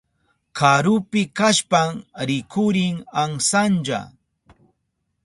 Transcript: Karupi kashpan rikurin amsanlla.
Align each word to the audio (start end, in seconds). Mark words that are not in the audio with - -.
Karupi 0.59 1.21
kashpan 1.37 1.91
rikurin 2.29 2.97
amsanlla. 3.21 4.01